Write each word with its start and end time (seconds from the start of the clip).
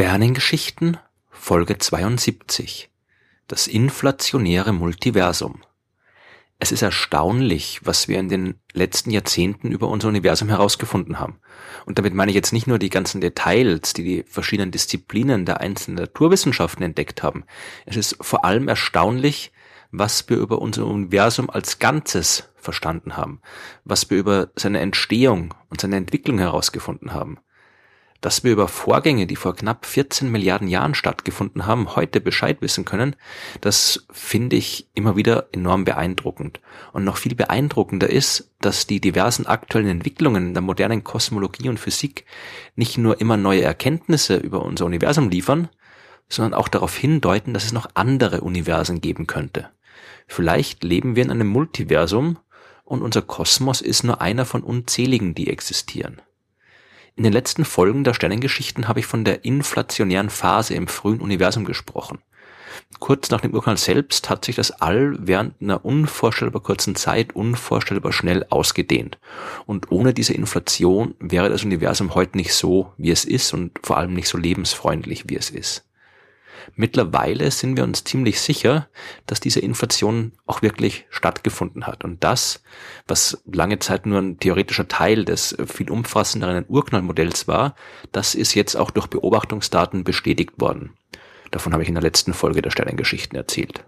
Sternengeschichten 0.00 0.96
Folge 1.28 1.76
72 1.76 2.88
Das 3.48 3.66
inflationäre 3.66 4.72
Multiversum 4.72 5.60
Es 6.58 6.72
ist 6.72 6.80
erstaunlich, 6.80 7.80
was 7.84 8.08
wir 8.08 8.18
in 8.18 8.30
den 8.30 8.54
letzten 8.72 9.10
Jahrzehnten 9.10 9.70
über 9.70 9.88
unser 9.88 10.08
Universum 10.08 10.48
herausgefunden 10.48 11.20
haben. 11.20 11.38
Und 11.84 11.98
damit 11.98 12.14
meine 12.14 12.30
ich 12.30 12.34
jetzt 12.34 12.54
nicht 12.54 12.66
nur 12.66 12.78
die 12.78 12.88
ganzen 12.88 13.20
Details, 13.20 13.92
die 13.92 14.04
die 14.04 14.22
verschiedenen 14.22 14.70
Disziplinen 14.70 15.44
der 15.44 15.60
einzelnen 15.60 15.98
Naturwissenschaften 15.98 16.82
entdeckt 16.82 17.22
haben. 17.22 17.44
Es 17.84 17.96
ist 17.98 18.16
vor 18.22 18.46
allem 18.46 18.68
erstaunlich, 18.68 19.52
was 19.90 20.26
wir 20.30 20.38
über 20.38 20.62
unser 20.62 20.86
Universum 20.86 21.50
als 21.50 21.78
Ganzes 21.78 22.48
verstanden 22.56 23.18
haben, 23.18 23.42
was 23.84 24.08
wir 24.08 24.16
über 24.16 24.48
seine 24.56 24.80
Entstehung 24.80 25.52
und 25.68 25.82
seine 25.82 25.96
Entwicklung 25.96 26.38
herausgefunden 26.38 27.12
haben. 27.12 27.36
Dass 28.20 28.44
wir 28.44 28.52
über 28.52 28.68
Vorgänge, 28.68 29.26
die 29.26 29.36
vor 29.36 29.56
knapp 29.56 29.86
14 29.86 30.30
Milliarden 30.30 30.68
Jahren 30.68 30.94
stattgefunden 30.94 31.66
haben, 31.66 31.96
heute 31.96 32.20
Bescheid 32.20 32.60
wissen 32.60 32.84
können, 32.84 33.16
das 33.62 34.06
finde 34.10 34.56
ich 34.56 34.88
immer 34.94 35.16
wieder 35.16 35.48
enorm 35.52 35.84
beeindruckend. 35.84 36.60
Und 36.92 37.04
noch 37.04 37.16
viel 37.16 37.34
beeindruckender 37.34 38.10
ist, 38.10 38.50
dass 38.60 38.86
die 38.86 39.00
diversen 39.00 39.46
aktuellen 39.46 39.88
Entwicklungen 39.88 40.52
der 40.52 40.62
modernen 40.62 41.02
Kosmologie 41.02 41.70
und 41.70 41.80
Physik 41.80 42.26
nicht 42.76 42.98
nur 42.98 43.20
immer 43.22 43.38
neue 43.38 43.62
Erkenntnisse 43.62 44.36
über 44.36 44.62
unser 44.62 44.84
Universum 44.84 45.30
liefern, 45.30 45.70
sondern 46.28 46.54
auch 46.54 46.68
darauf 46.68 46.96
hindeuten, 46.96 47.54
dass 47.54 47.64
es 47.64 47.72
noch 47.72 47.88
andere 47.94 48.42
Universen 48.42 49.00
geben 49.00 49.26
könnte. 49.26 49.70
Vielleicht 50.26 50.84
leben 50.84 51.16
wir 51.16 51.24
in 51.24 51.30
einem 51.30 51.48
Multiversum 51.48 52.38
und 52.84 53.02
unser 53.02 53.22
Kosmos 53.22 53.80
ist 53.80 54.04
nur 54.04 54.20
einer 54.20 54.44
von 54.44 54.62
unzähligen, 54.62 55.34
die 55.34 55.48
existieren. 55.48 56.20
In 57.16 57.24
den 57.24 57.32
letzten 57.32 57.64
Folgen 57.64 58.04
der 58.04 58.14
Sternengeschichten 58.14 58.88
habe 58.88 59.00
ich 59.00 59.06
von 59.06 59.24
der 59.24 59.44
inflationären 59.44 60.30
Phase 60.30 60.74
im 60.74 60.88
frühen 60.88 61.20
Universum 61.20 61.64
gesprochen. 61.64 62.18
Kurz 62.98 63.30
nach 63.30 63.40
dem 63.40 63.54
Urknall 63.54 63.76
selbst 63.76 64.28
hat 64.30 64.44
sich 64.44 64.56
das 64.56 64.70
All 64.70 65.16
während 65.20 65.60
einer 65.60 65.84
unvorstellbar 65.84 66.62
kurzen 66.62 66.96
Zeit 66.96 67.34
unvorstellbar 67.34 68.12
schnell 68.12 68.46
ausgedehnt. 68.50 69.18
Und 69.66 69.90
ohne 69.90 70.12
diese 70.12 70.34
Inflation 70.34 71.14
wäre 71.20 71.48
das 71.48 71.64
Universum 71.64 72.14
heute 72.14 72.36
nicht 72.36 72.52
so, 72.52 72.92
wie 72.96 73.10
es 73.10 73.24
ist 73.24 73.54
und 73.54 73.78
vor 73.82 73.96
allem 73.96 74.14
nicht 74.14 74.28
so 74.28 74.38
lebensfreundlich, 74.38 75.24
wie 75.28 75.36
es 75.36 75.50
ist. 75.50 75.84
Mittlerweile 76.76 77.50
sind 77.50 77.76
wir 77.76 77.84
uns 77.84 78.04
ziemlich 78.04 78.40
sicher, 78.40 78.88
dass 79.26 79.40
diese 79.40 79.60
Inflation 79.60 80.32
auch 80.46 80.62
wirklich 80.62 81.06
stattgefunden 81.10 81.86
hat. 81.86 82.04
Und 82.04 82.24
das, 82.24 82.62
was 83.06 83.42
lange 83.50 83.78
Zeit 83.78 84.06
nur 84.06 84.18
ein 84.18 84.38
theoretischer 84.38 84.88
Teil 84.88 85.24
des 85.24 85.56
viel 85.66 85.90
umfassenderen 85.90 86.64
Urknallmodells 86.68 87.48
war, 87.48 87.74
das 88.12 88.34
ist 88.34 88.54
jetzt 88.54 88.76
auch 88.76 88.90
durch 88.90 89.06
Beobachtungsdaten 89.06 90.04
bestätigt 90.04 90.60
worden. 90.60 90.94
Davon 91.50 91.72
habe 91.72 91.82
ich 91.82 91.88
in 91.88 91.94
der 91.94 92.02
letzten 92.02 92.32
Folge 92.32 92.62
der 92.62 92.70
Sternengeschichten 92.70 93.36
erzählt. 93.36 93.84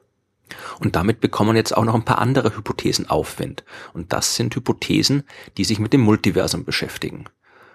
Und 0.80 0.97
damit 0.97 1.20
bekommen 1.20 1.56
jetzt 1.56 1.77
auch 1.77 1.84
noch 1.84 1.94
ein 1.94 2.05
paar 2.05 2.19
andere 2.19 2.56
Hypothesen 2.56 3.08
Aufwind. 3.08 3.64
Und 3.94 4.12
das 4.12 4.36
sind 4.36 4.55
Hypothesen, 4.55 5.25
die 5.56 5.64
sich 5.64 5.78
mit 5.78 5.92
dem 5.92 6.03
Multiversum 6.03 6.64
beschäftigen. 6.64 7.25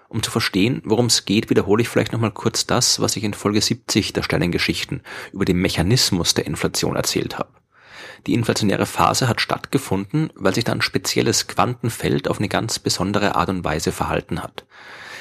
Um 0.08 0.22
zu 0.22 0.30
verstehen, 0.30 0.80
worum 0.84 1.06
es 1.06 1.26
geht, 1.26 1.50
wiederhole 1.50 1.82
ich 1.82 1.88
vielleicht 1.88 2.12
nochmal 2.12 2.30
kurz 2.30 2.66
das, 2.66 3.00
was 3.00 3.16
ich 3.16 3.24
in 3.24 3.34
Folge 3.34 3.60
70 3.60 4.14
der 4.14 4.22
Sternengeschichten 4.22 5.02
über 5.32 5.44
den 5.44 5.58
Mechanismus 5.58 6.32
der 6.32 6.46
Inflation 6.46 6.96
erzählt 6.96 7.38
habe. 7.38 7.50
Die 8.26 8.34
inflationäre 8.34 8.86
Phase 8.86 9.28
hat 9.28 9.40
stattgefunden, 9.40 10.30
weil 10.34 10.54
sich 10.54 10.64
da 10.64 10.72
ein 10.72 10.82
spezielles 10.82 11.46
Quantenfeld 11.46 12.28
auf 12.28 12.38
eine 12.38 12.48
ganz 12.48 12.78
besondere 12.78 13.36
Art 13.36 13.50
und 13.50 13.64
Weise 13.64 13.92
verhalten 13.92 14.42
hat. 14.42 14.66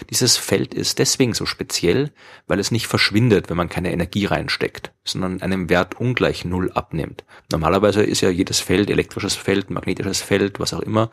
Dieses 0.10 0.38
Feld 0.38 0.74
ist 0.74 1.00
deswegen 1.00 1.34
so 1.34 1.46
speziell, 1.46 2.12
weil 2.46 2.60
es 2.60 2.72
nicht 2.72 2.88
verschwindet, 2.88 3.50
wenn 3.50 3.58
man 3.58 3.70
keine 3.70 3.92
Energie 3.92 4.26
reinsteckt, 4.26 4.94
sondern 5.04 5.42
einem 5.42 5.70
Wert 5.70 6.00
ungleich 6.00 6.46
Null 6.46 6.72
abnimmt. 6.72 7.26
Normalerweise 7.52 8.04
ist 8.04 8.22
ja 8.22 8.30
jedes 8.30 8.60
Feld, 8.60 8.90
elektrisches 8.90 9.36
Feld, 9.36 9.70
magnetisches 9.70 10.22
Feld, 10.22 10.60
was 10.60 10.74
auch 10.74 10.82
immer, 10.82 11.10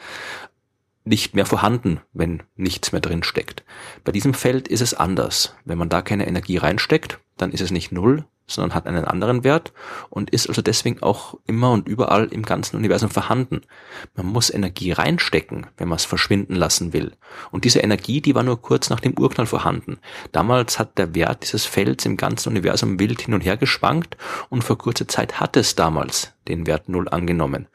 nicht 1.04 1.34
mehr 1.34 1.46
vorhanden, 1.46 2.00
wenn 2.12 2.42
nichts 2.56 2.92
mehr 2.92 3.00
drin 3.00 3.22
steckt. 3.22 3.62
Bei 4.04 4.12
diesem 4.12 4.34
Feld 4.34 4.68
ist 4.68 4.80
es 4.80 4.94
anders. 4.94 5.54
Wenn 5.64 5.78
man 5.78 5.90
da 5.90 6.02
keine 6.02 6.26
Energie 6.26 6.56
reinsteckt, 6.56 7.20
dann 7.36 7.52
ist 7.52 7.60
es 7.60 7.70
nicht 7.70 7.92
null, 7.92 8.24
sondern 8.46 8.74
hat 8.74 8.86
einen 8.86 9.04
anderen 9.04 9.42
Wert 9.44 9.72
und 10.10 10.30
ist 10.30 10.48
also 10.48 10.60
deswegen 10.60 11.02
auch 11.02 11.38
immer 11.46 11.72
und 11.72 11.88
überall 11.88 12.26
im 12.26 12.42
ganzen 12.42 12.76
Universum 12.76 13.10
vorhanden. 13.10 13.62
Man 14.14 14.26
muss 14.26 14.50
Energie 14.50 14.92
reinstecken, 14.92 15.66
wenn 15.76 15.88
man 15.88 15.96
es 15.96 16.04
verschwinden 16.04 16.54
lassen 16.54 16.92
will. 16.92 17.12
Und 17.50 17.64
diese 17.64 17.80
Energie, 17.80 18.20
die 18.20 18.34
war 18.34 18.42
nur 18.42 18.60
kurz 18.60 18.90
nach 18.90 19.00
dem 19.00 19.18
Urknall 19.18 19.46
vorhanden. 19.46 19.98
Damals 20.32 20.78
hat 20.78 20.98
der 20.98 21.14
Wert 21.14 21.42
dieses 21.42 21.64
Felds 21.64 22.04
im 22.04 22.16
ganzen 22.16 22.50
Universum 22.50 22.98
wild 22.98 23.22
hin 23.22 23.34
und 23.34 23.40
her 23.40 23.56
geschwankt 23.56 24.16
und 24.50 24.62
vor 24.62 24.78
kurzer 24.78 25.08
Zeit 25.08 25.40
hat 25.40 25.56
es 25.56 25.74
damals 25.74 26.32
den 26.48 26.66
Wert 26.66 26.88
Null 26.88 27.08
angenommen. 27.08 27.68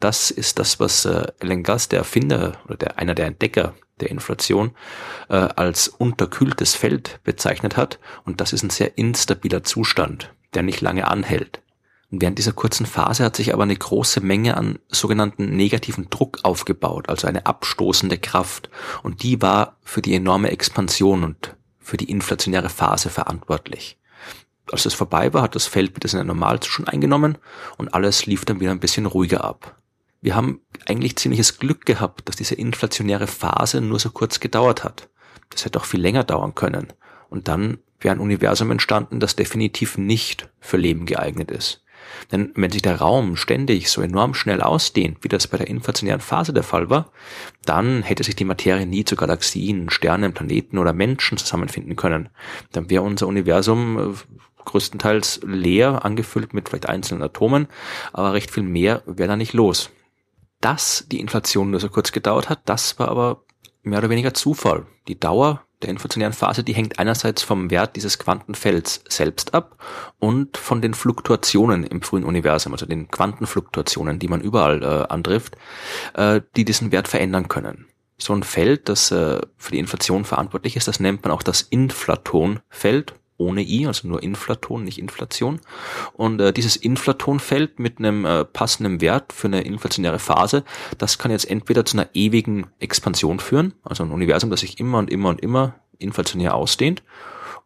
Das 0.00 0.30
ist 0.30 0.58
das, 0.58 0.80
was 0.80 1.04
äh, 1.04 1.26
Alan 1.40 1.62
Gass, 1.62 1.88
der 1.88 2.00
Erfinder 2.00 2.54
oder 2.64 2.76
der, 2.76 2.98
einer 2.98 3.14
der 3.14 3.26
Entdecker 3.26 3.74
der 4.00 4.10
Inflation, 4.10 4.72
äh, 5.28 5.34
als 5.34 5.88
unterkühltes 5.88 6.74
Feld 6.74 7.20
bezeichnet 7.22 7.76
hat. 7.76 7.98
Und 8.24 8.40
das 8.40 8.54
ist 8.54 8.62
ein 8.62 8.70
sehr 8.70 8.96
instabiler 8.96 9.62
Zustand, 9.62 10.32
der 10.54 10.62
nicht 10.62 10.80
lange 10.80 11.06
anhält. 11.06 11.60
Und 12.10 12.22
während 12.22 12.38
dieser 12.38 12.52
kurzen 12.52 12.86
Phase 12.86 13.24
hat 13.24 13.36
sich 13.36 13.52
aber 13.52 13.62
eine 13.62 13.76
große 13.76 14.22
Menge 14.22 14.56
an 14.56 14.78
sogenannten 14.88 15.54
negativen 15.54 16.08
Druck 16.08 16.38
aufgebaut, 16.44 17.10
also 17.10 17.28
eine 17.28 17.44
abstoßende 17.44 18.16
Kraft. 18.16 18.70
Und 19.02 19.22
die 19.22 19.42
war 19.42 19.76
für 19.84 20.00
die 20.00 20.14
enorme 20.14 20.50
Expansion 20.50 21.24
und 21.24 21.56
für 21.78 21.98
die 21.98 22.10
inflationäre 22.10 22.70
Phase 22.70 23.10
verantwortlich. 23.10 23.98
Als 24.72 24.86
es 24.86 24.94
vorbei 24.94 25.34
war, 25.34 25.42
hat 25.42 25.56
das 25.56 25.66
Feld 25.66 25.94
wieder 25.94 26.08
seinen 26.08 26.28
Normalzustand 26.28 26.88
eingenommen 26.88 27.36
und 27.76 27.92
alles 27.92 28.24
lief 28.26 28.44
dann 28.44 28.60
wieder 28.60 28.70
ein 28.70 28.80
bisschen 28.80 29.06
ruhiger 29.06 29.44
ab 29.44 29.76
wir 30.20 30.36
haben 30.36 30.60
eigentlich 30.86 31.16
ziemliches 31.16 31.58
Glück 31.58 31.86
gehabt, 31.86 32.28
dass 32.28 32.36
diese 32.36 32.54
inflationäre 32.54 33.26
Phase 33.26 33.80
nur 33.80 33.98
so 33.98 34.10
kurz 34.10 34.40
gedauert 34.40 34.84
hat. 34.84 35.08
Das 35.50 35.64
hätte 35.64 35.78
auch 35.78 35.84
viel 35.84 36.00
länger 36.00 36.24
dauern 36.24 36.54
können. 36.54 36.92
Und 37.28 37.48
dann 37.48 37.78
wäre 38.00 38.14
ein 38.14 38.20
Universum 38.20 38.70
entstanden, 38.70 39.20
das 39.20 39.36
definitiv 39.36 39.98
nicht 39.98 40.48
für 40.60 40.76
Leben 40.76 41.06
geeignet 41.06 41.50
ist. 41.50 41.84
Denn 42.32 42.52
wenn 42.54 42.70
sich 42.70 42.82
der 42.82 42.96
Raum 42.96 43.36
ständig 43.36 43.90
so 43.90 44.00
enorm 44.02 44.34
schnell 44.34 44.62
ausdehnt, 44.62 45.18
wie 45.22 45.28
das 45.28 45.46
bei 45.46 45.58
der 45.58 45.68
inflationären 45.68 46.20
Phase 46.20 46.52
der 46.52 46.62
Fall 46.62 46.90
war, 46.90 47.12
dann 47.64 48.02
hätte 48.02 48.24
sich 48.24 48.36
die 48.36 48.44
Materie 48.44 48.86
nie 48.86 49.04
zu 49.04 49.16
Galaxien, 49.16 49.90
Sternen, 49.90 50.32
Planeten 50.32 50.78
oder 50.78 50.92
Menschen 50.92 51.38
zusammenfinden 51.38 51.96
können. 51.96 52.30
Dann 52.72 52.90
wäre 52.90 53.02
unser 53.02 53.26
Universum 53.26 54.12
äh, 54.12 54.16
größtenteils 54.64 55.40
leer, 55.44 56.04
angefüllt 56.04 56.54
mit 56.54 56.68
vielleicht 56.68 56.88
einzelnen 56.88 57.22
Atomen, 57.22 57.68
aber 58.12 58.32
recht 58.32 58.50
viel 58.50 58.62
mehr 58.62 59.02
wäre 59.06 59.28
da 59.28 59.36
nicht 59.36 59.52
los. 59.52 59.90
Dass 60.60 61.06
die 61.10 61.20
Inflation 61.20 61.70
nur 61.70 61.80
so 61.80 61.88
kurz 61.88 62.12
gedauert 62.12 62.48
hat, 62.48 62.60
das 62.66 62.98
war 62.98 63.08
aber 63.08 63.44
mehr 63.82 63.98
oder 63.98 64.10
weniger 64.10 64.34
Zufall. 64.34 64.86
Die 65.08 65.18
Dauer 65.18 65.64
der 65.82 65.90
inflationären 65.90 66.34
Phase, 66.34 66.62
die 66.62 66.74
hängt 66.74 66.98
einerseits 66.98 67.42
vom 67.42 67.70
Wert 67.70 67.96
dieses 67.96 68.18
Quantenfelds 68.18 69.02
selbst 69.08 69.54
ab 69.54 69.78
und 70.18 70.56
von 70.56 70.82
den 70.82 70.94
Fluktuationen 70.94 71.84
im 71.84 72.02
frühen 72.02 72.24
Universum, 72.24 72.72
also 72.72 72.86
den 72.86 73.08
Quantenfluktuationen, 73.08 74.18
die 74.18 74.28
man 74.28 74.42
überall 74.42 74.82
äh, 74.82 75.12
antrifft, 75.12 75.56
äh, 76.14 76.42
die 76.56 76.64
diesen 76.64 76.92
Wert 76.92 77.08
verändern 77.08 77.48
können. 77.48 77.86
So 78.18 78.34
ein 78.34 78.42
Feld, 78.42 78.90
das 78.90 79.10
äh, 79.10 79.40
für 79.56 79.72
die 79.72 79.78
Inflation 79.78 80.26
verantwortlich 80.26 80.76
ist, 80.76 80.86
das 80.86 81.00
nennt 81.00 81.22
man 81.22 81.32
auch 81.32 81.42
das 81.42 81.62
Inflatonfeld 81.62 83.14
ohne 83.40 83.62
i, 83.62 83.86
also 83.86 84.06
nur 84.06 84.22
Inflaton, 84.22 84.84
nicht 84.84 84.98
Inflation. 84.98 85.60
Und 86.12 86.40
äh, 86.40 86.52
dieses 86.52 86.76
Inflatonfeld 86.76 87.78
mit 87.78 87.98
einem 87.98 88.24
äh, 88.24 88.44
passenden 88.44 89.00
Wert 89.00 89.32
für 89.32 89.48
eine 89.48 89.62
inflationäre 89.62 90.18
Phase, 90.18 90.64
das 90.98 91.18
kann 91.18 91.30
jetzt 91.30 91.50
entweder 91.50 91.84
zu 91.84 91.96
einer 91.96 92.08
ewigen 92.14 92.66
Expansion 92.78 93.40
führen, 93.40 93.72
also 93.82 94.04
ein 94.04 94.12
Universum, 94.12 94.50
das 94.50 94.60
sich 94.60 94.78
immer 94.78 94.98
und 94.98 95.10
immer 95.10 95.30
und 95.30 95.40
immer 95.40 95.74
inflationär 95.98 96.54
ausdehnt, 96.54 97.02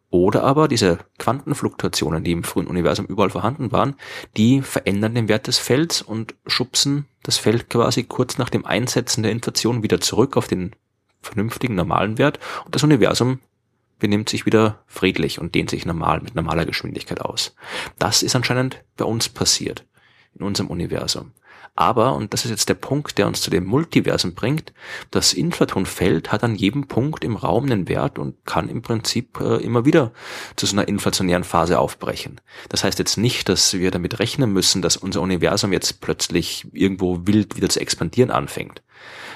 oder 0.09 0.43
aber 0.43 0.69
diese 0.69 0.99
Quantenfluktuationen, 1.19 2.23
die 2.23 2.31
im 2.31 2.43
frühen 2.43 2.67
Universum 2.67 3.05
überall 3.05 3.29
vorhanden 3.29 3.73
waren, 3.73 3.95
die 4.37 4.61
verändern 4.61 5.13
den 5.13 5.27
Wert 5.27 5.47
des 5.47 5.57
Felds 5.57 6.01
und 6.01 6.35
schubsen 6.47 7.05
das 7.23 7.37
Feld 7.37 7.69
quasi 7.69 8.03
kurz 8.03 8.37
nach 8.37 8.49
dem 8.49 8.65
Einsetzen 8.65 9.23
der 9.23 9.33
Inflation 9.33 9.83
wieder 9.83 9.99
zurück 9.99 10.37
auf 10.37 10.47
den 10.47 10.71
vernünftigen 11.21 11.75
normalen 11.75 12.17
Wert 12.17 12.39
und 12.63 12.75
das 12.75 12.83
Universum 12.83 13.39
benimmt 13.99 14.29
sich 14.29 14.45
wieder 14.45 14.83
friedlich 14.87 15.39
und 15.39 15.55
dehnt 15.55 15.69
sich 15.69 15.85
normal 15.85 16.21
mit 16.21 16.35
normaler 16.35 16.65
Geschwindigkeit 16.65 17.21
aus. 17.21 17.55
Das 17.97 18.23
ist 18.23 18.35
anscheinend 18.35 18.83
bei 18.97 19.05
uns 19.05 19.29
passiert, 19.29 19.85
in 20.37 20.45
unserem 20.45 20.69
Universum. 20.69 21.31
Aber, 21.75 22.15
und 22.15 22.33
das 22.33 22.45
ist 22.45 22.51
jetzt 22.51 22.69
der 22.69 22.75
Punkt, 22.75 23.17
der 23.17 23.27
uns 23.27 23.41
zu 23.41 23.49
dem 23.49 23.65
Multiversum 23.65 24.33
bringt, 24.33 24.73
das 25.11 25.33
Inflatonfeld 25.33 26.31
hat 26.31 26.43
an 26.45 26.55
jedem 26.55 26.87
Punkt 26.87 27.25
im 27.25 27.35
Raum 27.35 27.65
einen 27.65 27.89
Wert 27.89 28.17
und 28.17 28.45
kann 28.45 28.69
im 28.69 28.81
Prinzip 28.81 29.41
äh, 29.41 29.57
immer 29.57 29.83
wieder 29.83 30.13
zu 30.55 30.65
so 30.65 30.75
einer 30.75 30.87
inflationären 30.87 31.43
Phase 31.43 31.77
aufbrechen. 31.77 32.39
Das 32.69 32.85
heißt 32.85 32.97
jetzt 32.97 33.17
nicht, 33.17 33.49
dass 33.49 33.73
wir 33.73 33.91
damit 33.91 34.19
rechnen 34.19 34.53
müssen, 34.53 34.81
dass 34.81 34.95
unser 34.95 35.21
Universum 35.21 35.73
jetzt 35.73 35.99
plötzlich 35.99 36.65
irgendwo 36.71 37.27
wild 37.27 37.57
wieder 37.57 37.67
zu 37.67 37.81
expandieren 37.81 38.31
anfängt. 38.31 38.81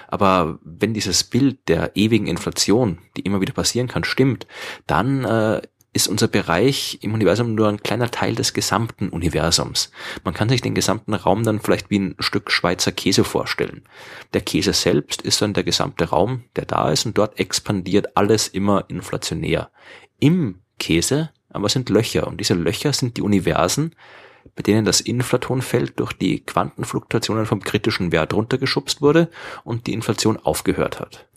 Aber 0.07 0.59
wenn 0.63 0.93
dieses 0.93 1.25
Bild 1.25 1.67
der 1.67 1.95
ewigen 1.95 2.27
Inflation, 2.27 2.99
die 3.17 3.21
immer 3.21 3.41
wieder 3.41 3.53
passieren 3.53 3.89
kann, 3.89 4.05
stimmt, 4.05 4.47
dann 4.87 5.25
äh, 5.25 5.61
ist 5.91 6.07
unser 6.07 6.27
Bereich 6.27 6.99
im 7.01 7.13
Universum 7.13 7.55
nur 7.55 7.67
ein 7.67 7.81
kleiner 7.81 8.11
Teil 8.11 8.35
des 8.35 8.53
gesamten 8.53 9.09
Universums. 9.09 9.91
Man 10.23 10.33
kann 10.33 10.49
sich 10.49 10.61
den 10.61 10.75
gesamten 10.75 11.13
Raum 11.13 11.43
dann 11.43 11.59
vielleicht 11.59 11.89
wie 11.89 11.99
ein 11.99 12.15
Stück 12.19 12.51
Schweizer 12.51 12.91
Käse 12.91 13.23
vorstellen. 13.23 13.83
Der 14.33 14.41
Käse 14.41 14.73
selbst 14.73 15.21
ist 15.23 15.41
dann 15.41 15.53
der 15.53 15.63
gesamte 15.63 16.05
Raum, 16.05 16.43
der 16.55 16.65
da 16.65 16.91
ist 16.91 17.05
und 17.05 17.17
dort 17.17 17.39
expandiert 17.39 18.15
alles 18.15 18.47
immer 18.47 18.85
inflationär. 18.87 19.71
Im 20.19 20.61
Käse 20.77 21.31
aber 21.49 21.69
sind 21.69 21.89
Löcher 21.89 22.27
und 22.27 22.39
diese 22.39 22.53
Löcher 22.53 22.93
sind 22.93 23.17
die 23.17 23.23
Universen, 23.23 23.95
bei 24.55 24.61
denen 24.61 24.85
das 24.85 25.01
Inflatonfeld 25.01 25.99
durch 25.99 26.13
die 26.13 26.41
Quantenfluktuationen 26.41 27.45
vom 27.45 27.61
kritischen 27.61 28.11
Wert 28.11 28.33
runtergeschubst 28.33 29.01
wurde 29.01 29.29
und 29.63 29.87
die 29.87 29.93
Inflation 29.93 30.37
aufgehört 30.37 30.99
hat. 30.99 31.28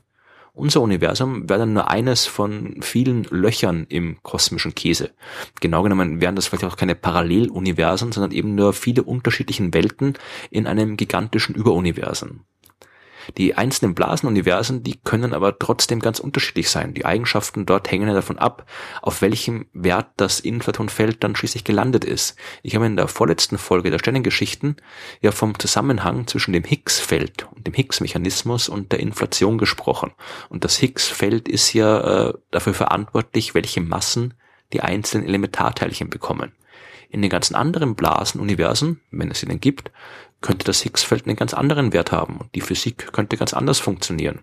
Unser 0.55 0.83
Universum 0.83 1.49
wäre 1.49 1.61
dann 1.61 1.73
nur 1.73 1.91
eines 1.91 2.27
von 2.27 2.83
vielen 2.83 3.25
Löchern 3.25 3.87
im 3.89 4.23
kosmischen 4.23 4.75
Käse. 4.75 5.11
Genau 5.61 5.83
genommen 5.83 6.21
wären 6.21 6.37
das 6.37 6.47
vielleicht 6.47 6.65
auch 6.65 6.77
keine 6.77 6.95
Paralleluniversen, 6.95 8.13
sondern 8.13 8.33
eben 8.33 8.55
nur 8.55 8.75
viele 8.75 9.03
unterschiedlichen 9.03 9.73
Welten 9.73 10.13
in 10.51 10.67
einem 10.67 10.99
gigantischen 10.99 11.55
Überuniversen. 11.55 12.45
Die 13.37 13.55
einzelnen 13.55 13.95
Blasenuniversen, 13.95 14.83
die 14.83 14.99
können 15.03 15.35
aber 15.35 15.59
trotzdem 15.59 16.01
ganz 16.01 16.19
unterschiedlich 16.19 16.71
sein. 16.71 16.95
Die 16.95 17.05
Eigenschaften 17.05 17.67
dort 17.67 17.91
hängen 17.91 18.09
ja 18.09 18.15
davon 18.15 18.39
ab, 18.39 18.67
auf 19.01 19.23
welchem 19.23 19.67
Wert 19.73 20.09
das 20.17 20.41
Inflatonfeld 20.41 21.23
dann 21.23 21.37
schließlich 21.37 21.65
gelandet 21.65 22.05
ist. 22.05 22.37
Ich 22.63 22.75
habe 22.75 22.87
in 22.87 22.97
der 22.97 23.09
vorletzten 23.09 23.59
Folge 23.59 23.91
der 23.91 23.99
Sternengeschichten 23.99 24.77
ja 25.21 25.33
vom 25.33 25.59
Zusammenhang 25.59 26.27
zwischen 26.27 26.53
dem 26.53 26.65
Higgs-Feld 26.65 27.47
und 27.55 27.67
dem 27.67 27.75
Higgs-Mechanismus 27.75 28.69
und 28.69 28.93
der 28.93 29.01
Inflation 29.01 29.59
gesprochen. 29.59 30.13
Und 30.49 30.65
das 30.65 30.77
Higgs-Feld 30.79 31.49
ist 31.49 31.73
ja 31.73 32.29
äh, 32.29 32.35
dafür 32.51 32.75
verantwortlich, 32.75 33.55
welche 33.55 33.81
Massen 33.81 34.35
die 34.73 34.81
einzelnen 34.81 35.27
Elementarteilchen 35.27 36.11
bekommen. 36.11 36.53
In 37.09 37.23
den 37.23 37.31
ganzen 37.31 37.55
anderen 37.55 37.95
Blasenuniversen, 37.95 39.01
wenn 39.11 39.31
es 39.31 39.41
sie 39.41 39.47
denn 39.47 39.61
gibt, 39.61 39.91
könnte 40.41 40.65
das 40.65 40.83
Higgs-Feld 40.83 41.27
einen 41.27 41.37
ganz 41.37 41.55
anderen 41.55 41.93
Wert 41.93 42.13
haben 42.13 42.39
und 42.39 42.55
die 42.55 42.61
Physik 42.61 43.13
könnte 43.13 43.37
ganz 43.37 43.55
anders 43.55 43.79
funktionieren. 43.79 44.41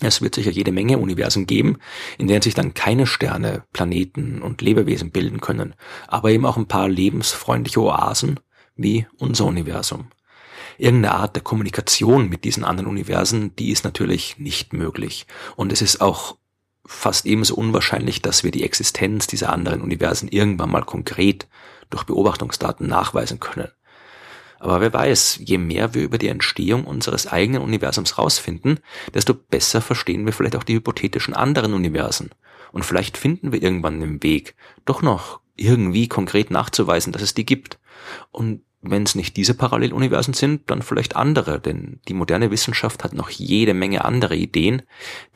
Es 0.00 0.20
wird 0.20 0.34
sicher 0.34 0.50
jede 0.50 0.72
Menge 0.72 0.98
Universen 0.98 1.46
geben, 1.46 1.78
in 2.18 2.26
denen 2.26 2.42
sich 2.42 2.54
dann 2.54 2.74
keine 2.74 3.06
Sterne, 3.06 3.64
Planeten 3.72 4.42
und 4.42 4.60
Lebewesen 4.60 5.10
bilden 5.10 5.40
können, 5.40 5.74
aber 6.06 6.30
eben 6.30 6.44
auch 6.44 6.58
ein 6.58 6.68
paar 6.68 6.88
lebensfreundliche 6.88 7.80
Oasen 7.80 8.40
wie 8.76 9.06
unser 9.18 9.46
Universum. 9.46 10.08
Irgendeine 10.76 11.14
Art 11.14 11.34
der 11.34 11.42
Kommunikation 11.42 12.28
mit 12.28 12.44
diesen 12.44 12.62
anderen 12.62 12.90
Universen, 12.90 13.56
die 13.56 13.70
ist 13.70 13.84
natürlich 13.84 14.38
nicht 14.38 14.74
möglich. 14.74 15.26
Und 15.56 15.72
es 15.72 15.80
ist 15.80 16.02
auch 16.02 16.36
fast 16.86 17.26
ebenso 17.26 17.54
unwahrscheinlich, 17.54 18.22
dass 18.22 18.44
wir 18.44 18.50
die 18.50 18.64
Existenz 18.64 19.26
dieser 19.26 19.52
anderen 19.52 19.82
Universen 19.82 20.28
irgendwann 20.28 20.70
mal 20.70 20.84
konkret 20.84 21.48
durch 21.90 22.04
Beobachtungsdaten 22.04 22.86
nachweisen 22.86 23.40
können. 23.40 23.68
Aber 24.58 24.80
wer 24.80 24.92
weiß, 24.92 25.40
je 25.44 25.58
mehr 25.58 25.94
wir 25.94 26.02
über 26.02 26.18
die 26.18 26.28
Entstehung 26.28 26.84
unseres 26.84 27.26
eigenen 27.26 27.62
Universums 27.62 28.18
rausfinden, 28.18 28.80
desto 29.12 29.34
besser 29.34 29.80
verstehen 29.82 30.24
wir 30.24 30.32
vielleicht 30.32 30.56
auch 30.56 30.64
die 30.64 30.74
hypothetischen 30.74 31.34
anderen 31.34 31.74
Universen. 31.74 32.30
Und 32.72 32.84
vielleicht 32.84 33.16
finden 33.16 33.52
wir 33.52 33.62
irgendwann 33.62 34.02
einen 34.02 34.22
Weg, 34.22 34.54
doch 34.84 35.02
noch 35.02 35.40
irgendwie 35.56 36.08
konkret 36.08 36.50
nachzuweisen, 36.50 37.12
dass 37.12 37.22
es 37.22 37.34
die 37.34 37.46
gibt. 37.46 37.78
Und 38.30 38.62
wenn 38.90 39.02
es 39.02 39.14
nicht 39.14 39.36
diese 39.36 39.54
Paralleluniversen 39.54 40.34
sind, 40.34 40.70
dann 40.70 40.82
vielleicht 40.82 41.16
andere, 41.16 41.60
denn 41.60 42.00
die 42.08 42.14
moderne 42.14 42.50
Wissenschaft 42.50 43.04
hat 43.04 43.12
noch 43.12 43.30
jede 43.30 43.74
Menge 43.74 44.04
andere 44.04 44.36
Ideen, 44.36 44.82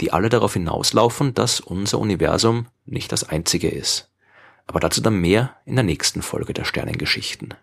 die 0.00 0.12
alle 0.12 0.28
darauf 0.28 0.54
hinauslaufen, 0.54 1.34
dass 1.34 1.60
unser 1.60 1.98
Universum 1.98 2.66
nicht 2.86 3.12
das 3.12 3.28
einzige 3.28 3.68
ist. 3.68 4.10
Aber 4.66 4.80
dazu 4.80 5.00
dann 5.00 5.20
mehr 5.20 5.56
in 5.66 5.74
der 5.74 5.84
nächsten 5.84 6.22
Folge 6.22 6.52
der 6.52 6.64
Sternengeschichten. 6.64 7.54